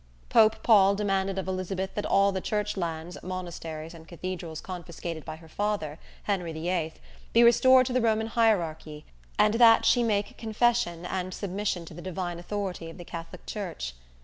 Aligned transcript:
Pope 0.29 0.63
Paul 0.63 0.95
demanded 0.95 1.37
of 1.37 1.47
Elizabeth 1.47 1.91
that 1.93 2.07
all 2.07 2.31
the 2.31 2.41
church 2.41 2.75
lands, 2.75 3.19
monasteries 3.21 3.93
and 3.93 4.07
cathedrals 4.07 4.59
confiscated 4.59 5.23
by 5.23 5.35
her 5.35 5.47
father, 5.47 5.99
Henry 6.23 6.51
the 6.51 6.69
Eighth, 6.69 6.99
be 7.33 7.43
restored 7.43 7.85
to 7.85 7.93
the 7.93 8.01
Roman 8.01 8.25
hierarchy, 8.25 9.05
and 9.37 9.53
that 9.53 9.85
she 9.85 10.01
make 10.01 10.39
confession 10.39 11.05
and 11.05 11.35
submission 11.35 11.85
to 11.85 11.93
the 11.93 12.01
divine 12.01 12.39
authority 12.39 12.89
of 12.89 12.97
the 12.97 13.05
Catholic 13.05 13.45
Church. 13.45 13.93